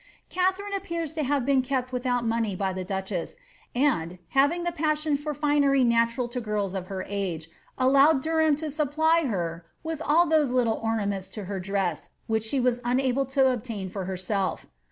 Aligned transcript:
Katharine 0.31 0.73
appears 0.73 1.13
to 1.13 1.21
have 1.21 1.45
been 1.45 1.61
kept 1.61 1.91
without 1.91 2.25
money 2.25 2.55
by 2.55 2.73
the 2.73 2.83
duchess, 2.83 3.37
snd, 3.75 4.17
having 4.29 4.63
the 4.63 4.71
passion 4.71 5.15
for 5.15 5.35
finery 5.35 5.83
natural 5.83 6.27
to 6.29 6.41
girls 6.41 6.73
of 6.73 6.87
her 6.87 7.05
age, 7.07 7.49
allowed 7.77 8.23
Derham 8.23 8.55
to 8.55 8.71
supply 8.71 9.25
her 9.27 9.63
with 9.83 10.01
all 10.03 10.25
those 10.25 10.49
little 10.49 10.79
ornaments 10.81 11.29
to 11.37 11.43
her 11.45 11.59
dress 11.59 12.09
which 12.25 12.45
•be 12.47 12.59
was 12.63 12.81
unable 12.83 13.27
to 13.27 13.51
obtain 13.53 13.89
for 13.91 14.05
herself. 14.05 14.65